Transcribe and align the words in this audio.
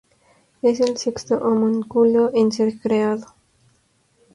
Es 0.63 0.79
el 0.79 0.97
sexto 0.97 1.37
homúnculo 1.43 2.31
en 2.33 2.51
ser 2.51 2.79
creado. 2.79 3.35